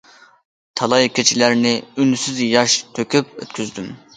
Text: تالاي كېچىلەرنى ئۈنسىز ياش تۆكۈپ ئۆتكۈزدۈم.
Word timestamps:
تالاي 0.81 1.09
كېچىلەرنى 1.17 1.75
ئۈنسىز 1.99 2.41
ياش 2.47 2.79
تۆكۈپ 2.99 3.39
ئۆتكۈزدۈم. 3.45 3.93